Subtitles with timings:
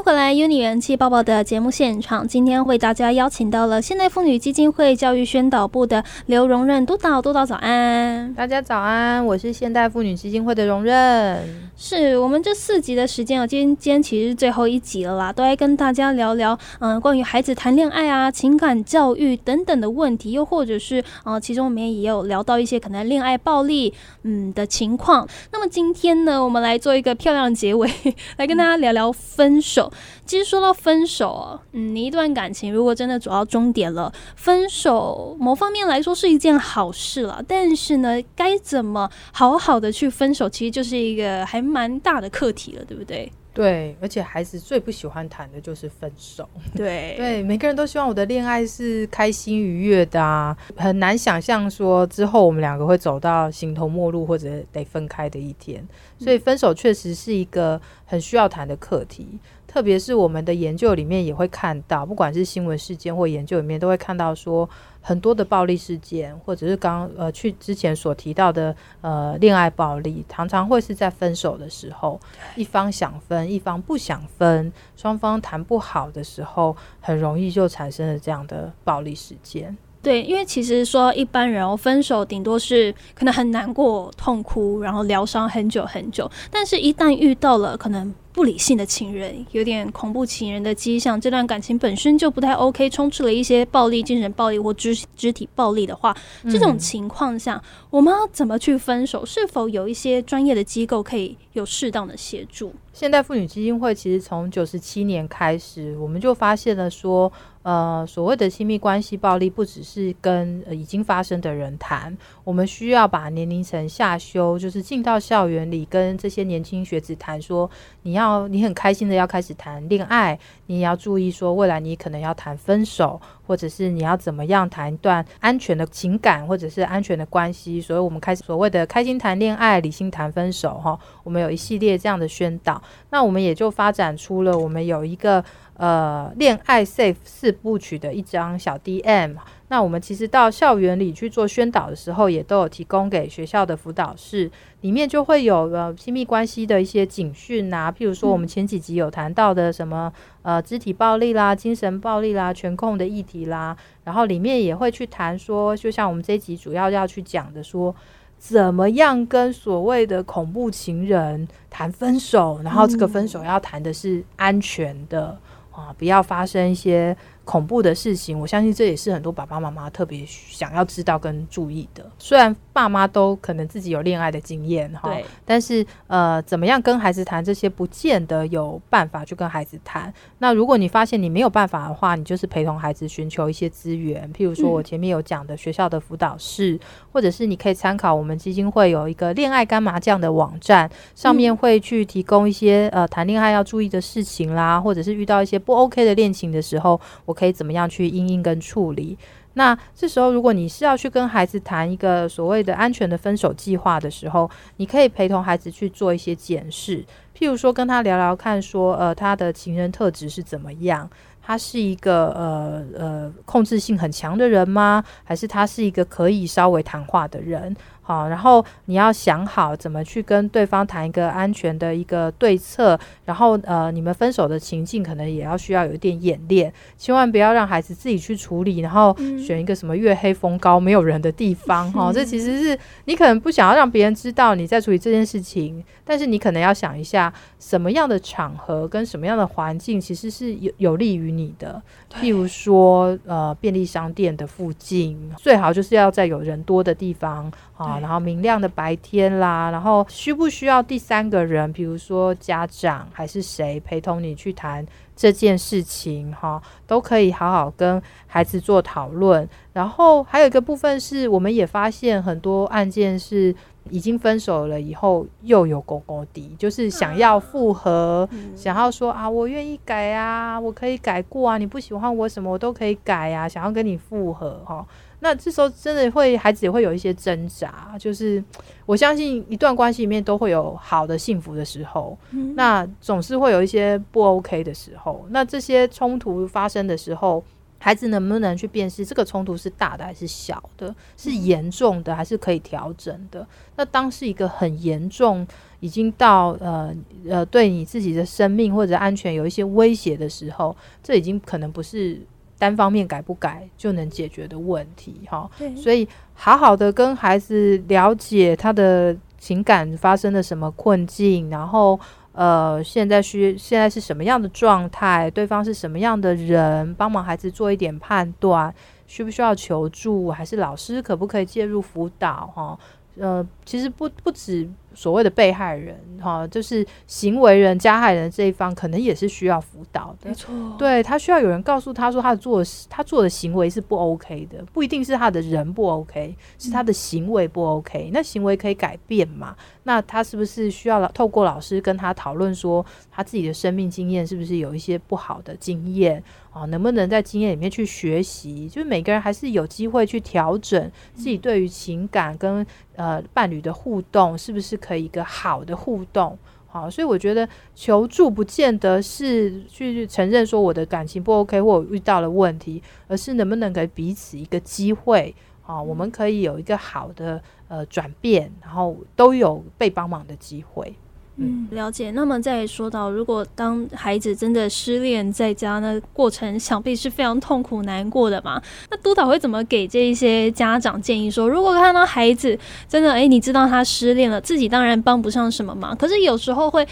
[0.00, 2.26] 迎回来《Uni 元气爆爆》的节目现场。
[2.26, 8.32] 今天为大家邀请到了现代妇女基金会教育宣导部的刘荣任督导，督导早安！
[8.32, 11.70] 大家早安，我是现代妇女基金会的荣任。
[11.76, 23.92] 是我们这四集的时间啊，今天今天其实是最后一集了啦，都来跟大家聊聊嗯，关于孩子谈恋爱啊、情感教育等等的问题，又或者是呃，其中我们也有聊到一些可能恋爱暴力
[24.22, 25.28] 嗯的情况。
[25.52, 27.90] 那么今天呢，我们来做一个漂亮的结尾，
[28.38, 29.89] 来跟大家聊聊分手。
[30.26, 37.42] 其实说到分手，嗯，你一段感情如果真的走到终点了，分手某方面来说是一件好事了。
[37.46, 43.30] 但是呢，该怎么好好的去分手，其实就是一个还蛮大的课题了，对不对？
[43.52, 46.48] 对，而且孩子最不喜欢谈的就是分手。
[46.72, 55.84] 对对，每个人都希望我的恋爱是开心愉悦的啊，很难想象说之后我们两个会走到形同陌路或者得分开的一天。
[56.16, 59.26] 所以分手确实是一个很需要谈的课题。
[59.70, 64.68] 特别是我们的研究里面也会看到，不管是新闻事件或研究里面，都会看到说
[65.00, 72.20] 很多的暴力事件，或者是刚呃去之前所提到的呃恋爱暴力，常常会是在分手的时候，
[72.56, 79.78] 一方想分，一方不想分，双方谈不好的时候，很容易就产生了这样的暴力事件。
[80.02, 88.14] 对，因为其实说一般人哦，分手顶多是可能很难过、痛哭，然后疗伤很久很久，但是一旦遇到了可能。
[88.32, 91.20] 不理性的情人，有点恐怖情人的迹象。
[91.20, 99.26] 这段感情本身就不太 OK，充斥了一些暴力、精神暴力或肢肢体暴力的话，这种情况下，我们要怎么去分手？
[99.26, 102.72] 是否有一些专业的机构可以有适当的协助？
[102.92, 107.30] 现代妇女基金会其实从九十七年开始，我们就发现了说，
[107.62, 117.70] 呃，所谓的亲密关系暴力不只是跟已经发生的人谈，我们需要把年龄层下修，就是进到校园里跟这些年轻学子谈说，
[118.02, 132.82] 你要你很开心的要开始谈恋爱，你也要注意说未来你可能要谈分手，或者是你要怎么样谈一段安全的情感或者是安全的关系，所以我们开始所谓的开心谈恋爱，理性谈分手，哈，我们有一系列这样的宣导。
[133.10, 135.44] 那我们也就发展出了，我们有一个
[135.80, 139.34] 呃恋爱 safe 四部曲的一张小 DM。
[139.68, 144.50] 那我们其实到校园里去做宣导的时候，也都有提供给学校的辅导室，
[144.82, 153.74] 里面就会有呃亲密关系的一些警讯啊，譬如说我们前几集有谈到的什么呃肢体暴力啦、精神暴力啦、权控的议题啦，
[154.04, 157.94] 然后里面也会去谈说，就像我们这一集主要要去讲的说。
[158.42, 162.58] 怎么样跟所谓的恐怖情人谈分手？
[162.64, 165.38] 然后这个分手要谈的是安全的
[165.80, 167.16] 啊，不要发生一些。
[167.50, 172.08] 恐怖的事情，我相信这也是很多爸爸妈妈特别想要知道跟注意的。
[172.16, 175.12] 虽然爸妈都可能自己有恋爱的经验哈，
[175.44, 180.14] 但是呃，怎么样跟孩子谈这些，不见得有办法去跟孩子谈。
[180.38, 186.78] 那如果你发现你没有办法的话，你就是陪同孩子寻求一些资源，譬如说我前面有讲的学校的辅导室，
[187.12, 197.39] 或者是你可以参考我们基金会有一个恋爱干麻将的网站，上面会去提供一些呃谈恋爱要注意的事情啦，或者是遇到一些不 OK 的恋情的时候，我。
[197.40, 199.16] 可以怎么样去应应跟处理？
[199.54, 207.02] 那这时候，如果你是要去跟孩子谈一个所谓的安全的分手计划的时候，你可以陪同孩子去做一些检视，
[207.36, 211.08] 譬如说跟他聊聊看，说呃他的情人特质是怎么样？
[211.50, 215.02] 他是一个呃呃控制性很强的人吗？
[215.24, 217.74] 还是他是一个可以稍微谈话的人？
[218.02, 241.80] 好，然后你要想好怎么去跟对方谈一个安全的一个对策，然后呃，你们分手的情境可能也要需要有一点演练，千万不要让孩子自己去处理，然后选一个什么月黑风高没有人的地方 哈，这其实是你可能不想要让别人知道你在处理这件事情，但是你可能要想一下什么样的场合跟什么样的环境其实是有有利于你的，
[242.12, 247.98] 譬如说呃便利商店的附近，最好就是要在有人多的地方啊。
[248.00, 256.32] 然后明亮的白天啦，然后需不需要第三个人，比如说家长还是谁陪同你去谈这件事情？
[256.32, 259.48] 哈，都可以好好跟孩子做讨论。
[259.72, 263.54] 然后还有一个部分是，我们也发现很多案件是
[263.88, 274.84] 已经分手了以后又有狗狗敌，就是想要复合，想要说啊，我愿意改啊，我可以改过啊，你不喜欢我什么我都可以改啊，想要跟你复合哈。
[275.22, 277.94] 那这时候真的会，孩子也会有一些挣扎。
[277.98, 278.42] 就是
[278.86, 282.16] 我相信一段关系里面都会有好的、幸福的时候，
[282.54, 285.26] 那总是会有一些不 OK 的时候。
[285.28, 287.44] 那这些冲突发生的时候，
[287.82, 293.44] 孩子能不能去辨识这个冲突是大的还是小的，是严重的还是可以调整的？
[293.74, 295.46] 那当是一个很严重，
[295.80, 296.94] 已经到呃
[297.26, 302.20] 呃对你自己的生命或者安全有一些威胁的时候，这已经可能不是
[302.58, 305.50] 单方面改不改就能解决的问题哈。
[305.74, 311.98] 所以好好的跟孩子了解他的情感发生了什么困境，然后。
[312.32, 315.30] 呃，现在需现在是什么样的状态？
[315.30, 316.94] 对方是什么样的人？
[316.94, 318.72] 帮忙孩子做一点判断，
[319.06, 320.30] 需不需要求助？
[320.30, 322.46] 还是老师可不可以介入辅导？
[322.54, 322.78] 哈，
[323.18, 324.68] 呃，其实不不止。
[324.94, 330.28] 所谓的被害人，哈，就是行为人、加害人这一方，可能也是需要辅导的。
[330.28, 338.10] 没错，对他需要有人告诉他说，他做他做的行为是不 OK 的，不一定是他的人不 OK，是他的行为不 OK。
[338.12, 339.54] 那行为可以改变嘛？
[339.84, 346.64] 那他是不是需要透过老师跟他讨论，说他自己的生命经验是不是有一些不好的经验啊？
[346.66, 348.68] 能不能在经验里面去学习？
[348.68, 352.64] 就是每个人还是有机会去调整自己对于情感跟
[352.96, 354.79] 呃伴侣的互动，是不是？
[354.80, 356.36] 可以一个好的互动，
[356.66, 365.34] 好，所以我觉得求助不见得是去承认说我的感情不 OK 或我遇到了问题，而是能不能给彼此一个机会，
[365.66, 370.94] 啊，我们可以有一个好的呃转变，然后都有被帮忙的机会。
[371.42, 372.10] 嗯，了解。
[372.10, 378.60] 那么再说到，如果当孩子真的失恋在家，那过程想必是非常痛苦难过的嘛？
[378.90, 381.30] 那督导会怎么给这一些家长建议？
[381.30, 382.58] 说如果看到孩子
[382.88, 386.86] 真的，哎，你知道他失恋了，自己当然帮不上什么忙，可是有时候会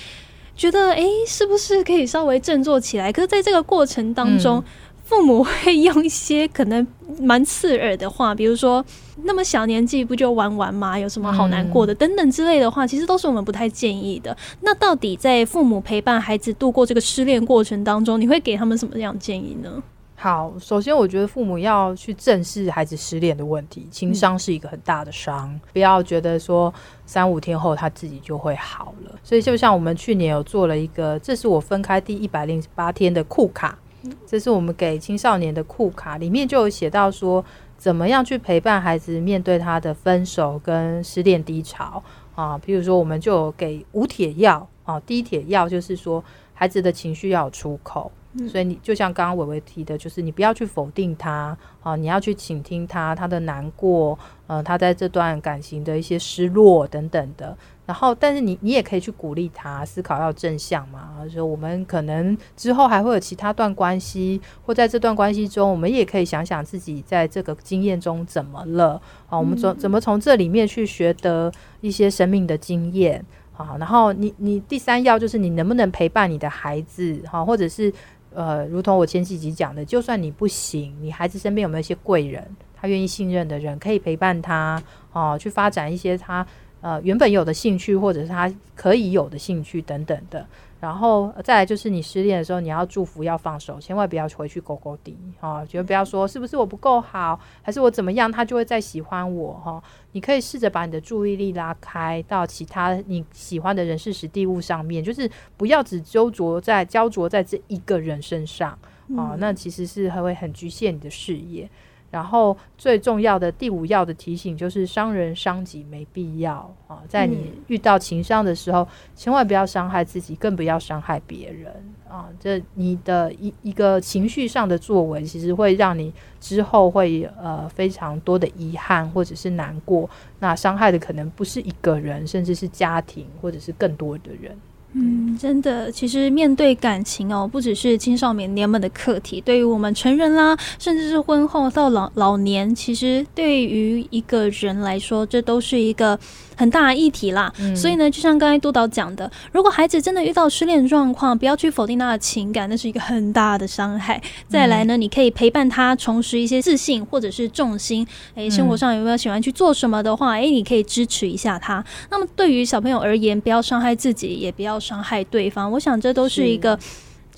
[0.57, 3.13] 觉得，哎，是不是可以稍微振作起来？
[3.13, 4.65] 可是在这个过程当中。
[5.09, 6.87] 父母会用一些可能
[7.19, 8.85] 蛮刺耳的话，比如说
[9.25, 10.99] 那么小年纪不就玩玩吗？
[10.99, 11.95] 有什么好难过的？
[11.95, 14.37] 等等之类的话，其实都是我们不太建议的。
[14.61, 19.83] 那到底在父母陪伴孩子度过这个失恋过程当中，你会给他们什么样建议呢？
[20.15, 26.73] 好，首先我觉得父母要去正视孩子失恋的问题，情商是一个很大的伤，不要觉得说
[27.07, 29.19] 三五天后他自己就会好了。
[29.25, 33.79] 所以就像我们去年有做了一个，这是我分开第一百零八天的库卡。
[34.27, 37.45] 这是我们给青少年的库卡，里面就有写到说，
[37.77, 42.03] 怎么样去陪伴孩子面对他的分手跟失恋低潮
[42.35, 42.59] 啊。
[42.59, 46.23] 比如说，我们就给无铁药啊，低铁药就是说，
[46.55, 48.11] 孩子的情绪要有出口，
[48.49, 57.57] 所以你就像刚刚伟伟提的，就是你不要去否定他啊，你要去倾听他他的难过，呃，他在这段感情的一些失落等等的。
[57.89, 61.15] 然后，但是你你也可以去鼓励他思考要正向嘛。
[61.33, 69.01] 说我们可能之后还会有其他段关系，或在这段关系中，我们也可以想想自己在这个经验中怎么了
[69.31, 69.39] 啊？
[69.39, 71.51] 我们怎怎么从这里面去学得
[71.81, 73.25] 一些生命的经验
[73.57, 73.75] 啊？
[73.79, 77.43] 然后你你第三要就是你能不能陪伴你的孩子哈？
[77.43, 77.91] 或者是
[78.35, 82.47] 呃，如同我前几集讲的，就算你不行，你孩子身边有没有一些贵人，
[82.79, 85.39] 他愿意信任的人可以陪伴他啊？
[85.39, 86.47] 去发展一些他。
[86.81, 90.47] 呃，原本有的兴趣，或者是他可以有的兴趣等等的，
[90.81, 95.65] 然后再来就是你失恋的时候，你要祝福，要放手，千万不要回去勾勾底啊！
[95.67, 99.83] 绝对不要说是不是我不够好，还是我怎么样，他就会再喜欢我哈。
[100.13, 108.71] 你可以试着把你的注意力拉开到其他你喜欢的人事、实地物上面，就是不要只揪着在焦灼在这一个人身上
[109.17, 111.69] 啊，那其实是会很局限你的视野。
[112.11, 121.71] 然后最重要的第五要的提醒就是伤人伤己没必要啊，在你遇到情伤的时候，千万不要伤害自己，更不要伤害别人
[122.09, 122.29] 啊。
[122.41, 130.09] 这你的一一个情绪上的作为，其实会让你之后会呃非常多的遗憾或者是难过。
[130.39, 134.57] 那伤害的可能不是一个人，甚至是家庭或者是更多的人。
[134.95, 146.19] 嗯，真的，其实面对感情哦，不只是青少年年们的课题，对于我们成人啦，甚至是婚后到老老年，其实对于一个人来说，这都是一个。
[146.59, 154.21] 很大的议题啦，所以呢，就像刚才督导讲的，如果孩子真的遇到失恋状况，不要去否定他的情感，那是一个很大的伤害。
[154.49, 158.05] 再来呢，你可以陪伴他重拾一些自信或者是重心。
[158.35, 161.85] 诶，生活上有没有喜欢去做什么的话，诶，你可以支持一下他。
[162.11, 165.71] 那么对于小朋友而言，不要伤害自己，也不要伤害对方。
[165.73, 166.79] 我想这都是一个。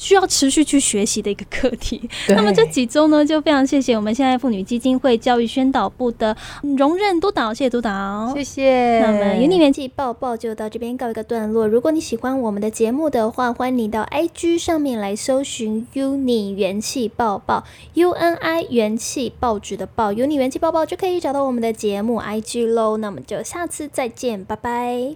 [0.01, 2.09] 需要持续去学习的一个课题。
[2.29, 6.35] 那么这几周呢，就非常谢谢我们现在妇女基金会教育宣导部的
[6.79, 8.99] 荣任督导，谢谢督导，谢谢。
[9.01, 11.69] 那么有你元气抱抱就到这边告一个段落。
[11.69, 17.65] 如果你喜欢我们的节目的话，欢迎你到 IG 上面来搜寻 “uni 元气抱抱
[17.95, 22.97] ”，UNI 元气报纸的报，uni 元气抱抱就可以找到我们的节目 IG 喽。
[22.97, 25.09] 那么就下次再见，拜拜。